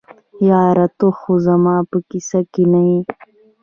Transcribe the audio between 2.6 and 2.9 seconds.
نه